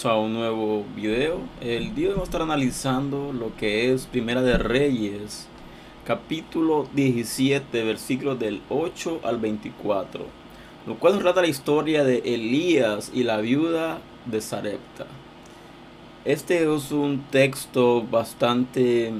[0.00, 1.40] bienvenidos a un nuevo video.
[1.60, 5.46] El día de hoy vamos a estar analizando lo que es Primera de Reyes,
[6.04, 10.24] capítulo 17, versículos del 8 al 24,
[10.86, 15.06] lo cual nos trata la historia de Elías y la viuda de Sarepta.
[16.24, 19.12] Este es un texto bastante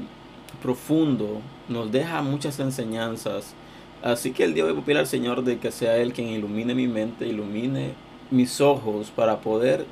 [0.62, 3.55] profundo, nos deja muchas enseñanzas,
[4.03, 6.12] así que el día de hoy voy a pedir al Señor de que sea Él
[6.12, 7.93] quien ilumine mi mente, ilumine
[8.31, 9.85] mis ojos para poder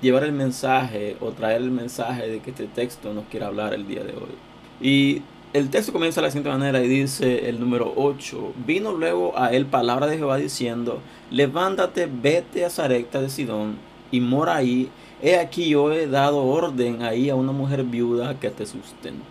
[0.00, 3.86] llevar el mensaje o traer el mensaje de que este texto nos quiere hablar el
[3.86, 4.34] día de hoy.
[4.80, 5.22] Y
[5.52, 9.52] el texto comienza de la siguiente manera y dice el número 8, vino luego a
[9.52, 13.76] él palabra de Jehová diciendo, levántate, vete a Zarecta de Sidón
[14.10, 14.90] y mora ahí,
[15.22, 19.24] he aquí yo he dado orden ahí a una mujer viuda que te sustente.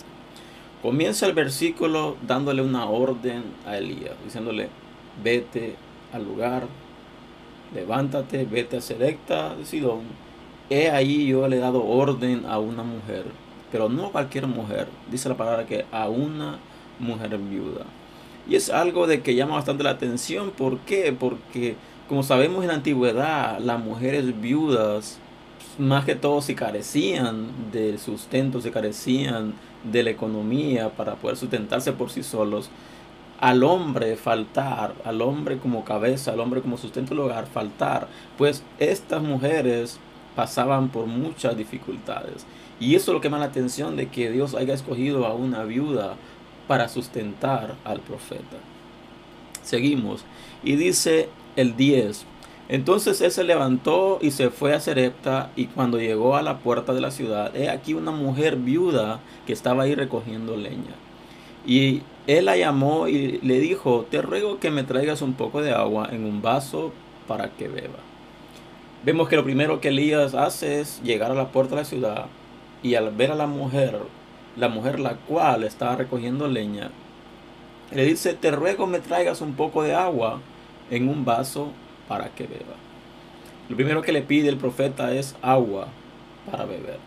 [0.82, 4.70] Comienza el versículo dándole una orden a Elías, diciéndole,
[5.24, 5.76] vete
[6.12, 6.68] al lugar
[7.74, 10.02] levántate, vete a Selecta de Sidón.
[10.92, 13.26] Ahí yo le he dado orden a una mujer,
[13.72, 16.58] pero no a cualquier mujer, dice la palabra que a una
[17.00, 17.86] mujer viuda.
[18.48, 20.52] Y es algo de que llama bastante la atención.
[20.52, 21.16] ¿Por qué?
[21.18, 21.76] Porque
[22.10, 25.20] como sabemos en la antigüedad, las mujeres viudas,
[25.78, 31.94] más que todo, se carecían de sustento, se carecían de la economía para poder sustentarse
[31.94, 32.70] por sí solos
[33.40, 38.08] al hombre faltar, al hombre como cabeza, al hombre como sustento del hogar faltar,
[38.38, 40.00] pues estas mujeres
[40.36, 42.46] pasaban por muchas dificultades.
[42.80, 45.64] Y eso es lo que llama la atención de que Dios haya escogido a una
[45.64, 46.16] viuda
[46.68, 48.58] para sustentar al profeta.
[49.64, 50.26] Seguimos.
[50.64, 52.26] Y dice el 10.
[52.70, 56.94] Entonces él se levantó y se fue a Serepta y cuando llegó a la puerta
[56.94, 60.96] de la ciudad, he aquí una mujer viuda que estaba ahí recogiendo leña.
[61.66, 65.72] Y él la llamó y le dijo, te ruego que me traigas un poco de
[65.72, 66.94] agua en un vaso
[67.28, 68.00] para que beba.
[69.04, 72.26] Vemos que lo primero que Elías hace es llegar a la puerta de la ciudad
[72.82, 74.00] y al ver a la mujer,
[74.56, 76.90] la mujer la cual estaba recogiendo leña,
[77.92, 80.40] le dice, te ruego me traigas un poco de agua
[80.90, 81.72] en un vaso
[82.08, 82.76] para que beba.
[83.68, 85.90] Lo primero que le pide el profeta es agua
[86.50, 86.98] para beber.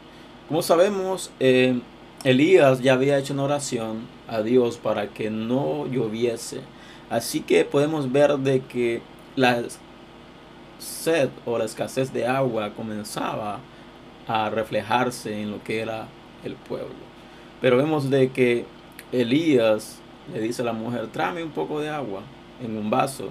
[0.49, 1.81] Como sabemos, eh,
[2.25, 6.61] Elías ya había hecho una oración a Dios para que no lloviese.
[7.09, 9.01] Así que podemos ver de que
[9.35, 9.63] la
[10.79, 13.61] sed o la escasez de agua comenzaba
[14.27, 16.09] a reflejarse en lo que era
[16.45, 17.07] el pueblo.
[17.61, 18.65] Pero vemos de que
[19.13, 20.01] Elías
[20.33, 22.23] le dice a la mujer, tráeme un poco de agua
[22.63, 23.29] en un vaso.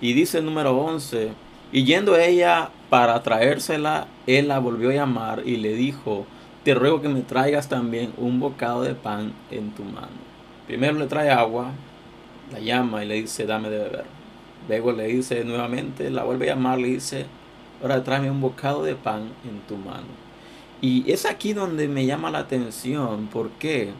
[0.00, 1.32] Y dice el número 11,
[1.70, 6.26] y yendo ella para traérsela, él la volvió a llamar y le dijo,
[6.64, 10.22] te ruego que me traigas también un bocado de pan en tu mano.
[10.66, 11.70] Primero le trae agua,
[12.52, 14.21] la llama y le dice, dame de beber.
[14.68, 17.26] Luego le dice nuevamente, la vuelve a llamar, le dice,
[17.80, 20.06] ahora tráeme un bocado de pan en tu mano.
[20.80, 23.28] Y es aquí donde me llama la atención.
[23.28, 23.90] ¿Por qué?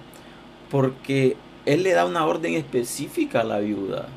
[0.71, 1.37] Porque
[1.67, 4.09] él le da una orden específica a la viuda.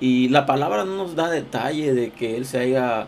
[0.00, 3.06] Y la palabra no nos da detalle de que él se haya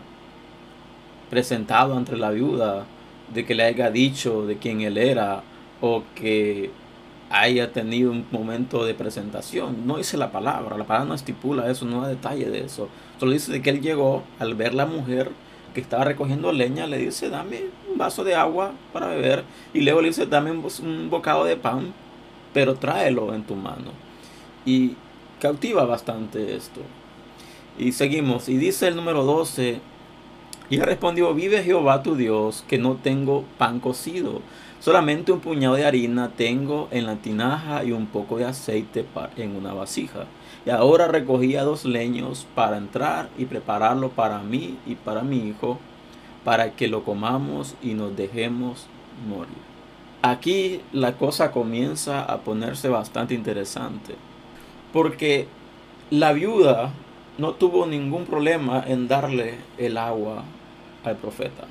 [1.29, 2.85] presentado ante la viuda
[3.33, 5.43] de que le haya dicho de quién él era
[5.81, 6.71] o que
[7.29, 9.87] haya tenido un momento de presentación.
[9.87, 12.89] No dice la palabra, la palabra no estipula eso, no da detalle de eso.
[13.19, 15.31] Solo dice que él llegó al ver la mujer
[15.73, 17.59] que estaba recogiendo leña, le dice, dame
[17.91, 19.43] un vaso de agua para beber.
[19.73, 21.93] Y luego le dice, dame un bocado de pan,
[22.53, 23.91] pero tráelo en tu mano.
[24.65, 24.95] Y
[25.39, 26.81] cautiva bastante esto.
[27.77, 28.47] Y seguimos.
[28.47, 29.81] Y dice el número 12,
[30.69, 34.41] y respondió, vive Jehová tu Dios, que no tengo pan cocido,
[34.85, 39.03] solamente un puñado de harina tengo en la tinaja y un poco de aceite
[39.35, 40.25] en una vasija.
[40.63, 45.79] Y ahora recogía dos leños para entrar y prepararlo para mí y para mi hijo,
[46.43, 48.85] para que lo comamos y nos dejemos
[49.27, 49.57] morir.
[50.21, 54.13] Aquí la cosa comienza a ponerse bastante interesante,
[54.93, 55.47] porque
[56.11, 56.91] la viuda
[57.39, 60.43] no tuvo ningún problema en darle el agua
[61.03, 61.63] al profeta.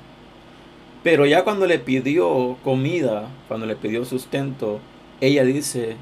[1.05, 4.79] Pero ya cuando le pidió comida, cuando le pidió sustento,
[5.21, 5.97] ella dice,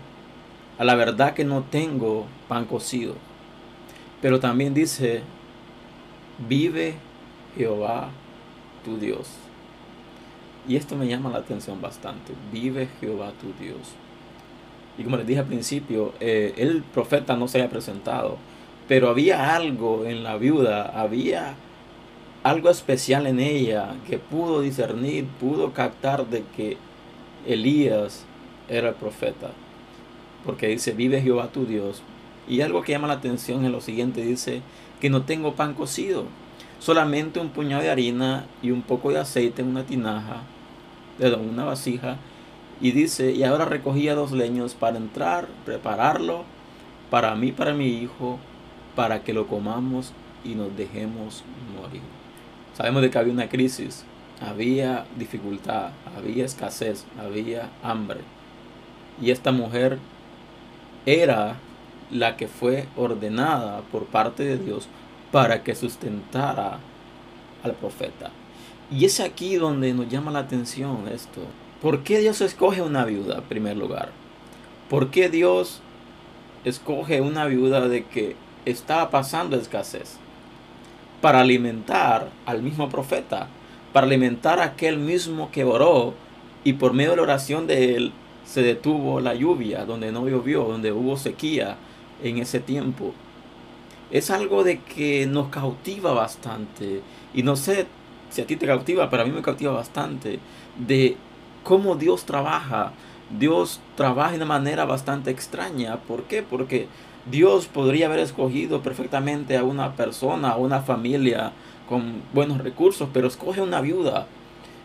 [0.78, 3.16] a la verdad que no tengo pan cocido.
[4.22, 5.24] Pero también dice,
[6.48, 6.94] vive
[7.58, 8.12] Jehová
[8.86, 9.28] tu Dios.
[10.70, 12.32] Y esto me llama la atención bastante.
[12.54, 13.96] Vive Jehová tu Dios.
[14.98, 18.38] Y como les dije al principio, eh, el profeta no se había presentado.
[18.88, 21.56] Pero había algo en la viuda, había
[22.44, 26.78] algo especial en ella que pudo discernir, pudo captar de que
[27.48, 28.26] Elías
[28.68, 29.52] era el profeta.
[30.46, 32.04] Porque dice, vive Jehová tu Dios.
[32.48, 34.62] Y algo que llama la atención en lo siguiente, dice
[35.00, 36.26] que no tengo pan cocido.
[36.80, 40.44] solamente un puñado de harina y un poco de aceite en una tinaja,
[41.18, 42.18] de una vasija,
[42.82, 46.44] y dice, y ahora recogía dos leños para entrar, prepararlo
[47.10, 48.38] para mí, para mi hijo,
[48.98, 50.12] para que lo comamos
[50.44, 51.44] y nos dejemos
[51.80, 52.02] morir.
[52.76, 54.04] Sabemos de que había una crisis,
[54.42, 58.22] había dificultad, había escasez, había hambre.
[59.22, 60.00] Y esta mujer
[61.06, 61.58] era
[62.10, 64.88] la que fue ordenada por parte de Dios
[65.32, 66.80] para que sustentara
[67.64, 68.32] al profeta.
[68.92, 71.42] Y es aquí donde nos llama la atención esto.
[71.82, 74.10] ¿Por qué Dios escoge una viuda en primer lugar?
[74.90, 75.82] ¿Por qué Dios
[76.66, 78.36] escoge una viuda de que
[78.66, 80.18] estaba pasando escasez?
[81.24, 83.48] Para alimentar al mismo profeta,
[83.94, 86.16] para alimentar a aquel mismo que oró
[86.66, 88.12] y por medio de la oración de él
[88.44, 91.78] se detuvo la lluvia, donde no llovió, donde hubo sequía
[92.22, 93.14] en ese tiempo.
[94.12, 97.02] Es algo de que nos cautiva bastante.
[97.34, 97.88] Y no sé
[98.30, 100.40] si a ti te cautiva, pero a mí me cautiva bastante.
[100.78, 101.16] De
[101.64, 102.92] cómo Dios trabaja.
[103.40, 106.02] Dios trabaja de una manera bastante extraña.
[106.02, 106.44] ¿Por qué?
[106.44, 106.88] Porque
[107.30, 111.54] Dios podría haber escogido perfectamente a una persona, a una familia
[111.88, 114.28] con buenos recursos, pero escoge una viuda.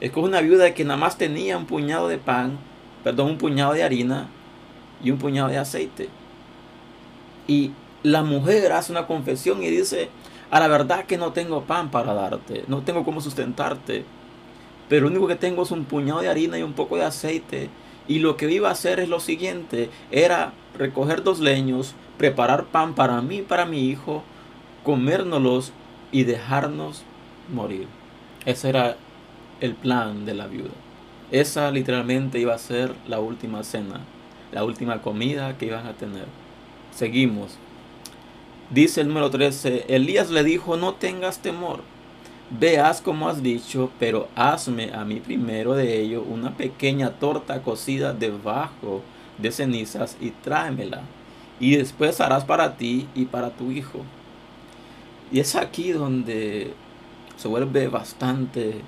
[0.01, 2.59] Escoge una viuda que nada más tenía un puñado de pan
[3.03, 4.29] perdón, un puñado de harina
[5.03, 6.09] y un puñado de aceite.
[7.47, 10.09] Y la mujer hace una confesión y dice,
[10.51, 14.05] a la verdad que no tengo pan para darte, no tengo cómo sustentarte,
[14.89, 17.71] pero lo único que tengo es un puñado de harina y un poco de aceite.
[18.07, 22.95] Y lo que iba a hacer es lo siguiente, era recoger dos leños, preparar pan
[22.95, 24.23] para mí y para mi hijo,
[24.85, 25.73] comérnoslos
[26.13, 27.05] y dejarnos
[27.53, 27.87] morir.
[28.45, 28.97] Ese era
[29.61, 30.71] el plan de la viuda.
[31.31, 34.01] Esa literalmente iba a ser la última cena,
[34.53, 36.27] la última comida que iban a tener.
[36.95, 37.57] Seguimos.
[38.71, 41.81] Dice el número 13, Elías le dijo, no tengas temor,
[42.51, 48.13] veas como has dicho, pero hazme a mí primero de ello una pequeña torta cocida
[48.13, 49.03] debajo
[49.39, 51.03] de cenizas y tráemela,
[51.61, 54.01] y después harás para ti y para tu hijo.
[55.31, 56.73] Y es aquí donde
[57.37, 58.81] se vuelve bastante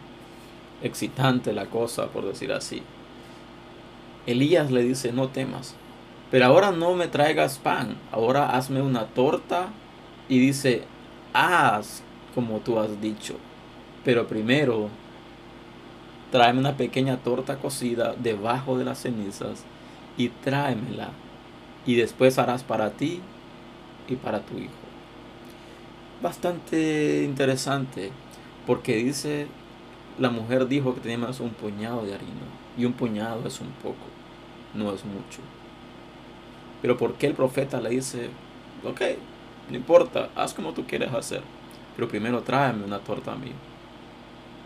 [0.83, 2.83] excitante la cosa, por decir así.
[4.27, 5.75] Elías le dice, no temas,
[6.31, 9.69] pero ahora no me traigas pan, ahora hazme una torta
[10.29, 10.85] y dice,
[11.33, 12.03] haz
[12.35, 13.37] como tú has dicho,
[14.05, 14.89] pero primero
[16.31, 19.65] tráeme una pequeña torta cocida debajo de las cenizas
[20.17, 21.11] y tráemela
[21.87, 23.21] y después harás para ti
[24.09, 24.73] y para tu hijo.
[26.23, 28.11] Bastante interesante
[28.67, 29.47] porque dice
[30.19, 32.47] la mujer dijo que teníamos un puñado de harina
[32.77, 34.07] y un puñado es un poco,
[34.75, 35.41] no es mucho.
[36.83, 38.29] Pero ¿por qué el profeta le dice,
[38.85, 39.01] ok,
[39.71, 41.43] no importa, haz como tú quieres hacer,
[41.97, 43.53] pero primero tráeme una torta a mí,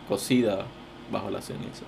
[0.09, 0.65] cocida
[1.11, 1.87] bajo las cenizas.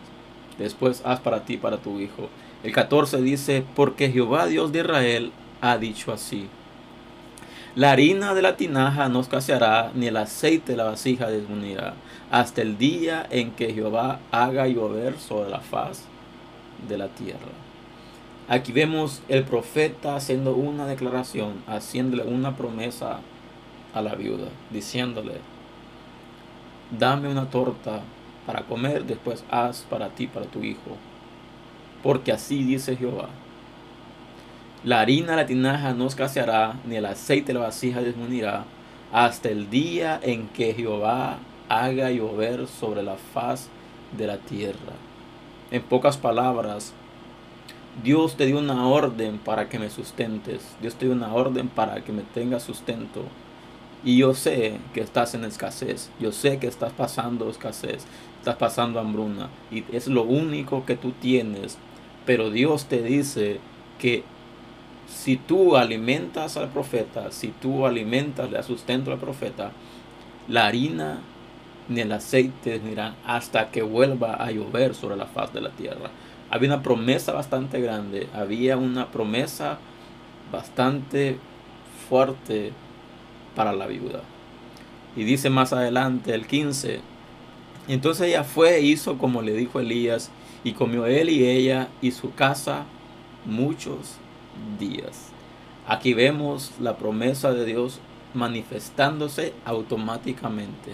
[0.58, 2.30] Después haz para ti, para tu hijo.
[2.64, 5.32] El 14 dice, porque Jehová Dios de Israel
[5.62, 6.48] ha dicho así.
[7.76, 11.94] La harina de la tinaja no escaseará, ni el aceite de la vasija disminuirá,
[12.32, 16.06] hasta el día en que Jehová haga llover sobre la faz
[16.88, 17.38] de la tierra.
[18.50, 23.20] Aquí vemos el profeta haciendo una declaración, haciéndole una promesa
[23.94, 25.34] a la viuda, diciéndole,
[26.98, 28.02] dame una torta
[28.46, 30.98] para comer, después haz para ti, para tu hijo,
[32.04, 33.30] porque así dice Jehová
[34.84, 38.64] la harina la tinaja no escaseará, ni el aceite de la vasija disminuirá,
[39.12, 43.70] hasta el día en que Jehová haga llover sobre la faz
[44.16, 44.94] de la tierra.
[45.72, 46.94] En pocas palabras,
[48.04, 50.78] Dios te dio una orden para que me sustentes.
[50.82, 53.24] Dios te dio una orden para que me tengas sustento.
[54.06, 56.12] Y yo sé que estás en escasez.
[56.20, 58.06] Yo sé que estás pasando escasez.
[58.48, 59.50] Estás pasando hambruna.
[59.70, 61.78] Y es lo único que tú tienes.
[62.26, 63.60] Pero Dios te dice
[64.00, 64.24] que
[65.06, 69.74] si tú alimentas al profeta, si tú alimentas, le sustento al profeta,
[70.48, 71.20] la harina
[71.90, 76.10] ni el aceite dirán hasta que vuelva a llover sobre la faz de la tierra.
[76.50, 79.78] Había una promesa bastante grande, había una promesa
[80.54, 81.38] bastante
[82.08, 82.72] fuerte
[83.58, 84.22] para la viuda.
[85.18, 87.02] Y dice más adelante el 15,
[87.94, 90.32] entonces ella fue e hizo como le dijo Elías,
[90.64, 92.86] y comió él y ella y su casa
[93.46, 94.18] muchos
[94.80, 95.30] días.
[95.88, 98.00] Aquí vemos la promesa de Dios
[98.34, 100.92] manifestándose automáticamente.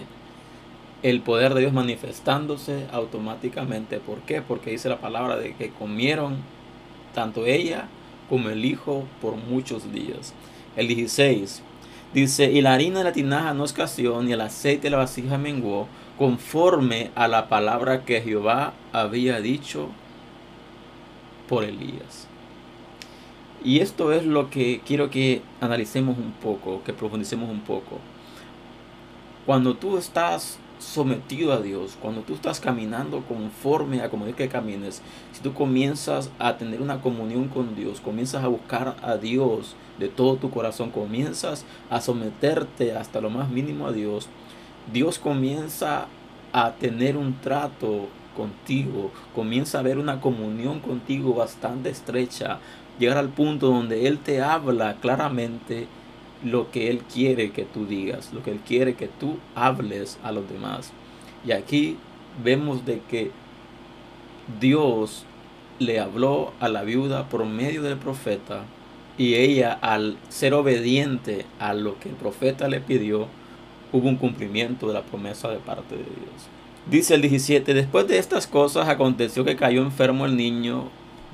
[1.02, 3.98] El poder de Dios manifestándose automáticamente.
[3.98, 4.40] ¿Por qué?
[4.40, 6.36] Porque dice la palabra de que comieron
[7.14, 7.88] tanto ella
[8.28, 10.32] como el hijo por muchos días.
[10.76, 11.62] El 16.
[12.14, 15.36] Dice, y la harina de la tinaja no escaseó, ni el aceite de la vasija
[15.36, 19.88] menguó, conforme a la palabra que Jehová había dicho
[21.48, 22.28] por Elías.
[23.64, 27.98] Y esto es lo que quiero que analicemos un poco, que profundicemos un poco.
[29.46, 34.48] Cuando tú estás sometido a Dios, cuando tú estás caminando conforme a como es que
[34.48, 35.02] camines,
[35.32, 40.08] si tú comienzas a tener una comunión con Dios, comienzas a buscar a Dios de
[40.08, 44.28] todo tu corazón, comienzas a someterte hasta lo más mínimo a Dios,
[44.92, 46.06] Dios comienza
[46.52, 52.58] a tener un trato contigo, comienza a haber una comunión contigo bastante estrecha,
[52.98, 55.86] llegar al punto donde Él te habla claramente
[56.44, 60.32] lo que Él quiere que tú digas, lo que Él quiere que tú hables a
[60.32, 60.92] los demás.
[61.46, 61.96] Y aquí
[62.42, 63.30] vemos de que
[64.60, 65.24] Dios
[65.78, 68.64] le habló a la viuda por medio del profeta
[69.16, 73.28] y ella al ser obediente a lo que el profeta le pidió,
[73.94, 76.48] hubo un cumplimiento de la promesa de parte de Dios.
[76.90, 80.88] Dice el 17, después de estas cosas aconteció que cayó enfermo el niño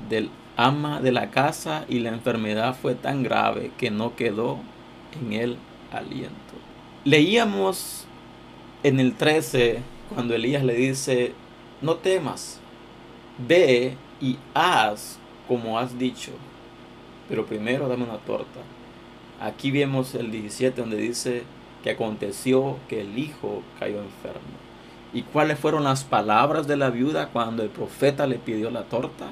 [0.09, 4.59] del ama de la casa y la enfermedad fue tan grave que no quedó
[5.19, 5.57] en el
[5.91, 6.31] aliento.
[7.03, 8.05] Leíamos
[8.83, 9.79] en el 13
[10.13, 11.33] cuando Elías le dice,
[11.81, 12.59] no temas,
[13.39, 16.31] ve y haz como has dicho,
[17.27, 18.59] pero primero dame una torta.
[19.41, 21.41] Aquí vemos el 17 donde dice
[21.83, 24.61] que aconteció que el hijo cayó enfermo.
[25.13, 29.27] ¿Y cuáles fueron las palabras de la viuda cuando el profeta le pidió la torta?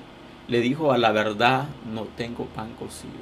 [0.47, 3.13] Le dijo, a la verdad no tengo pan cocido.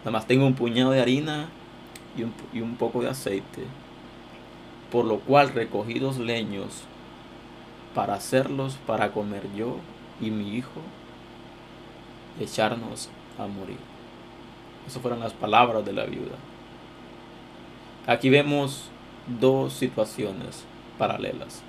[0.00, 1.48] Nada más tengo un puñado de harina
[2.16, 3.64] y un, poco de aceite,
[4.92, 6.84] por lo cual recogí dos leños
[7.94, 9.78] para hacerlos para comer yo
[10.20, 10.80] y mi hijo
[12.38, 13.78] y echarnos a morir.
[14.86, 16.36] Esas fueron las palabras de la viuda.
[18.06, 18.90] Aquí vemos
[19.40, 20.64] dos situaciones
[20.98, 21.62] paralelas.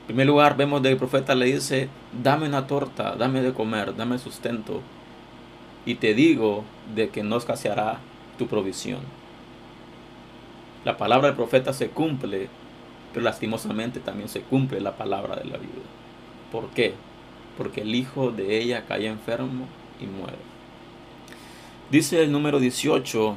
[0.00, 1.88] En primer lugar, vemos que el profeta le dice,
[2.22, 4.80] dame una torta, dame de comer, dame sustento.
[5.86, 8.00] Y te digo de que no escaseará
[8.38, 9.00] tu provisión.
[10.84, 12.48] La palabra del profeta se cumple,
[13.12, 15.72] pero lastimosamente también se cumple la palabra de la viuda.
[16.50, 16.94] ¿Por qué?
[17.56, 19.66] Porque el hijo de ella cae enfermo
[20.00, 20.36] y muere.
[21.90, 23.36] Dice el número 18,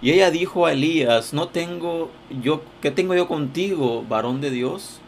[0.00, 2.10] y ella dijo a Elías, no tengo
[2.42, 5.00] yo, ¿qué tengo yo contigo, varón de Dios?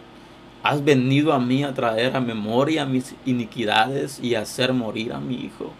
[0.62, 5.20] Has venido a mí a traer a memoria mis iniquidades y a hacer morir a
[5.20, 5.70] mi hijo.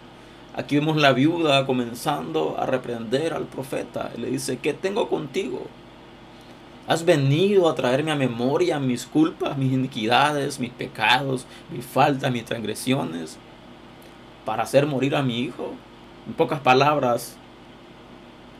[0.54, 4.10] Aquí vemos la viuda comenzando a reprender al profeta.
[4.16, 5.66] le dice, ¿qué tengo contigo?
[6.86, 12.44] Has venido a traerme a memoria mis culpas, mis iniquidades, mis pecados, mis faltas, mis
[12.44, 13.38] transgresiones,
[14.44, 15.72] para hacer morir a mi hijo.
[16.26, 17.36] En pocas palabras,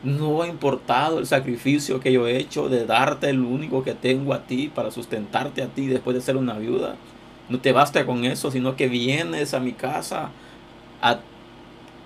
[0.03, 4.33] no ha importado el sacrificio que yo he hecho de darte el único que tengo
[4.33, 6.95] a ti para sustentarte a ti después de ser una viuda.
[7.49, 10.29] No te basta con eso, sino que vienes a mi casa
[11.01, 11.19] a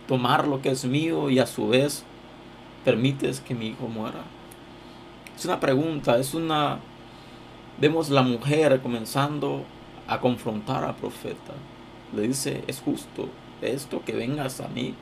[0.07, 2.03] tomar lo que es mío y a su vez
[2.83, 4.23] permites que mi hijo muera?
[5.35, 6.79] Es una pregunta, es una...
[7.79, 9.65] Vemos la mujer comenzando
[10.07, 11.53] a confrontar al profeta.
[12.15, 13.27] Le dice, es justo
[13.61, 14.93] esto que vengas a mí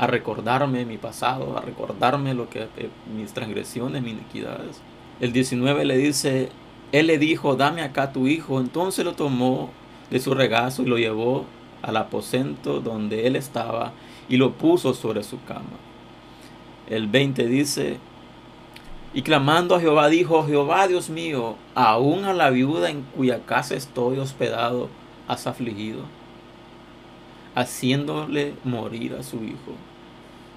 [0.00, 4.80] a recordarme mi pasado, a recordarme lo que eh, mis transgresiones, mis iniquidades.
[5.20, 6.48] El 19 le dice,
[6.90, 8.60] él le dijo, dame acá tu hijo.
[8.60, 9.68] Entonces lo tomó
[10.10, 11.44] de su regazo y lo llevó
[11.82, 13.92] al aposento donde él estaba
[14.26, 15.76] y lo puso sobre su cama.
[16.88, 17.98] El 20 dice,
[19.12, 23.74] y clamando a Jehová dijo, Jehová Dios mío, aún a la viuda en cuya casa
[23.74, 24.88] estoy hospedado
[25.28, 26.04] has afligido,
[27.54, 29.89] haciéndole morir a su hijo.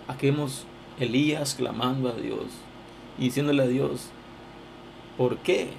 [0.07, 0.65] Aquí vemos
[0.99, 2.45] Elías clamando a Dios
[3.17, 4.09] y diciéndole a Dios,
[5.17, 5.69] ¿por qué?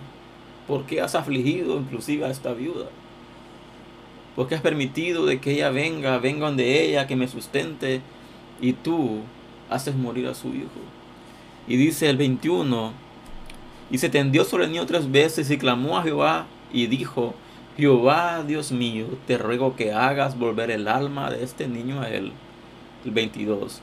[0.66, 2.86] ¿Por qué has afligido inclusive a esta viuda?
[4.36, 8.00] porque has permitido de que ella venga, venga donde ella, que me sustente,
[8.60, 9.20] y tú
[9.70, 10.80] haces morir a su hijo.
[11.68, 12.92] Y dice el 21,
[13.90, 17.34] y se tendió sobre el niño tres veces y clamó a Jehová y dijo,
[17.76, 22.32] Jehová Dios mío, te ruego que hagas volver el alma de este niño a él.
[23.04, 23.82] El 22.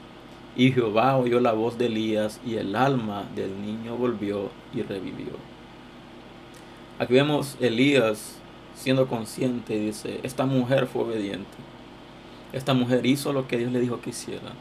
[0.55, 5.33] Y Jehová oyó la voz de Elías y el alma del niño volvió y revivió.
[6.99, 8.37] Aquí vemos Elías
[8.75, 11.57] siendo consciente, dice, esta mujer fue obediente.
[12.53, 14.51] Esta mujer hizo lo que Dios le dijo que hiciera.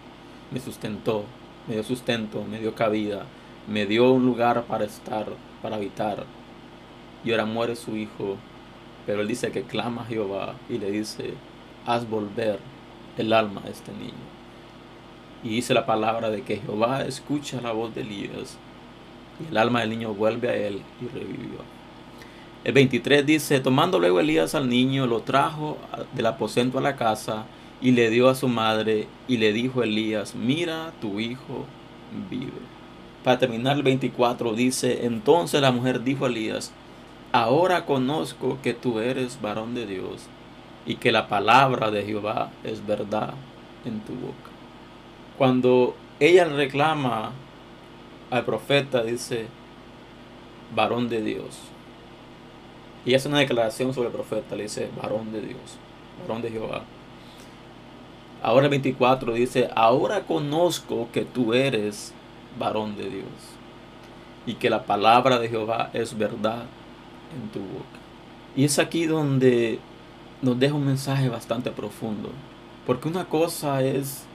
[0.50, 1.24] Me sustentó,
[1.66, 3.26] me dio sustento, me dio cabida,
[3.68, 5.26] me dio un lugar para estar,
[5.60, 6.24] para habitar.
[7.24, 8.36] Y ahora muere su hijo.
[9.06, 11.34] Pero él dice que clama a Jehová y le dice,
[11.84, 12.58] haz volver
[13.16, 14.39] el alma de este niño.
[15.42, 18.58] Y dice la palabra de que Jehová escucha la voz de Elías
[19.40, 21.60] y el alma del niño vuelve a él y revivió.
[22.62, 25.78] El 23 dice, tomando luego Elías al niño, lo trajo
[26.14, 27.46] del aposento a la casa
[27.80, 31.64] y le dio a su madre y le dijo Elías, mira, tu hijo
[32.28, 32.52] vive.
[33.24, 36.72] Para terminar el 24 dice, entonces la mujer dijo a Elías,
[37.32, 40.26] ahora conozco que tú eres varón de Dios
[40.84, 43.32] y que la palabra de Jehová es verdad
[43.86, 44.49] en tu boca.
[45.40, 47.32] Cuando ella reclama
[48.30, 49.46] al profeta, dice,
[50.76, 51.58] varón de Dios.
[53.06, 55.78] Y hace una declaración sobre el profeta, le dice, varón de Dios,
[56.20, 56.82] varón de Jehová.
[58.42, 62.12] Ahora el 24 dice, ahora conozco que tú eres
[62.58, 63.24] varón de Dios
[64.44, 66.64] y que la palabra de Jehová es verdad
[67.34, 67.98] en tu boca.
[68.54, 69.78] Y es aquí donde
[70.42, 72.28] nos deja un mensaje bastante profundo.
[72.86, 74.26] Porque una cosa es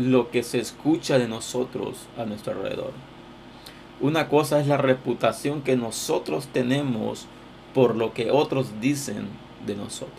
[0.00, 2.92] lo que se escucha de nosotros a nuestro alrededor.
[4.00, 7.26] Una cosa es la reputación que nosotros tenemos
[7.74, 9.28] por lo que otros dicen
[9.66, 10.10] de nosotros.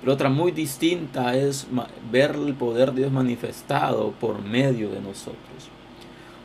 [0.00, 1.66] Pero otra muy distinta es
[2.10, 5.70] ver el poder de Dios manifestado por medio de nosotros.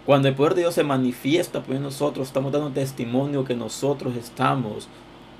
[0.06, 4.88] Cuando el poder de Dios se manifiesta por nosotros, estamos dando testimonio que nosotros estamos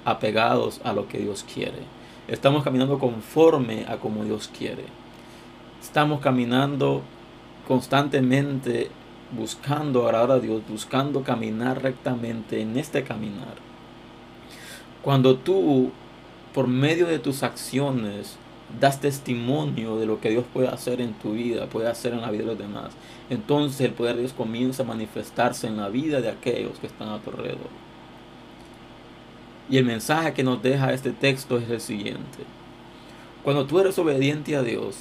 [0.06, 1.84] apegados a lo que Dios quiere.
[2.28, 4.84] Estamos caminando conforme a como Dios quiere.
[5.82, 7.02] Estamos caminando
[7.68, 8.90] constantemente
[9.32, 13.56] buscando agradar a Dios, buscando caminar rectamente en este caminar.
[15.02, 15.92] Cuando tú,
[16.54, 18.38] por medio de tus acciones,
[18.80, 22.30] das testimonio de lo que Dios puede hacer en tu vida, puede hacer en la
[22.30, 22.92] vida de los demás,
[23.30, 27.10] entonces el poder de Dios comienza a manifestarse en la vida de aquellos que están
[27.10, 27.70] a tu alrededor.
[29.70, 32.44] Y el mensaje que nos deja este texto es el siguiente.
[33.44, 34.98] Cuando tú eres obediente a Dios,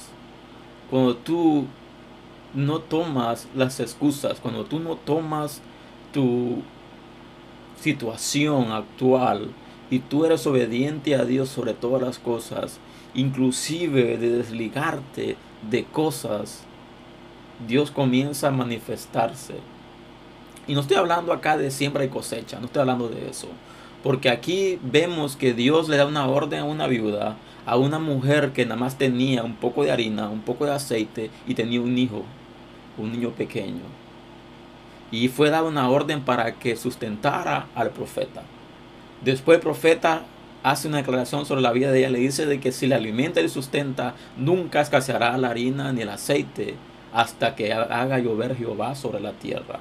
[0.89, 1.65] cuando tú
[2.53, 5.61] no tomas las excusas, cuando tú no tomas
[6.13, 6.61] tu
[7.79, 9.51] situación actual
[9.89, 12.79] y tú eres obediente a Dios sobre todas las cosas,
[13.13, 15.37] inclusive de desligarte
[15.69, 16.63] de cosas,
[17.67, 19.55] Dios comienza a manifestarse.
[20.67, 23.47] Y no estoy hablando acá de siembra y cosecha, no estoy hablando de eso.
[24.03, 28.51] Porque aquí vemos que Dios le da una orden a una viuda, a una mujer
[28.51, 31.97] que nada más tenía un poco de harina, un poco de aceite y tenía un
[31.97, 32.23] hijo,
[32.97, 33.81] un niño pequeño.
[35.11, 38.43] Y fue dada una orden para que sustentara al profeta.
[39.23, 40.23] Después el profeta
[40.63, 43.41] hace una declaración sobre la vida de ella, le dice de que si la alimenta
[43.41, 46.75] y sustenta, nunca escaseará la harina ni el aceite
[47.13, 49.79] hasta que haga llover Jehová sobre la tierra.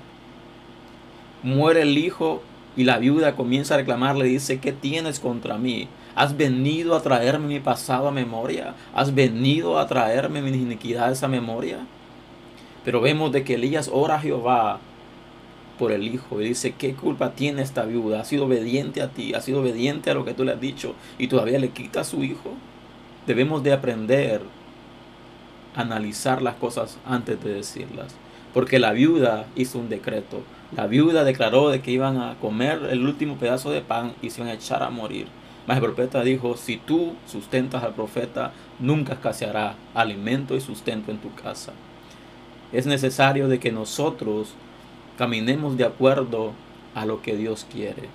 [1.42, 2.42] Muere el hijo
[2.78, 5.88] y la viuda comienza a reclamarle, dice, ¿qué tienes contra mí?
[6.14, 8.76] ¿Has venido a traerme mi pasado a memoria?
[8.94, 11.80] ¿Has venido a traerme mis iniquidades a memoria?
[12.84, 14.78] Pero vemos de que Elías ora a Jehová
[15.76, 18.20] por el hijo y dice, ¿qué culpa tiene esta viuda?
[18.20, 20.94] Ha sido obediente a ti, ha sido obediente a lo que tú le has dicho
[21.18, 22.52] y todavía le quita a su hijo.
[23.26, 24.40] Debemos de aprender
[25.74, 28.14] a analizar las cosas antes de decirlas.
[28.54, 30.42] Porque la viuda hizo un decreto.
[30.76, 34.42] La viuda declaró de que iban a comer el último pedazo de pan y se
[34.42, 35.26] iban a echar a morir.
[35.66, 41.18] Mas el profeta dijo, si tú sustentas al profeta, nunca escaseará alimento y sustento en
[41.18, 41.72] tu casa.
[42.70, 44.54] Es necesario de que nosotros
[45.16, 46.52] caminemos de acuerdo
[46.94, 48.08] a lo que Dios quiere.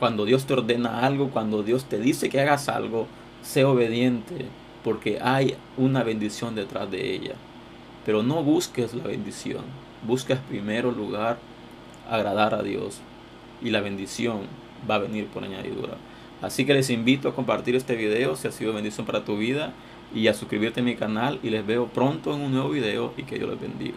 [0.00, 3.06] Cuando Dios te ordena algo, cuando Dios te dice que hagas algo,
[3.42, 4.46] sé obediente,
[4.82, 7.34] porque hay una bendición detrás de ella.
[8.04, 9.62] Pero no busques la bendición,
[10.06, 11.38] busques primero lugar
[12.10, 13.00] agradar a Dios
[13.62, 14.40] y la bendición
[14.88, 15.94] va a venir por añadidura.
[16.42, 19.72] Así que les invito a compartir este video si ha sido bendición para tu vida
[20.14, 23.24] y a suscribirte a mi canal y les veo pronto en un nuevo video y
[23.24, 23.96] que Dios les bendiga.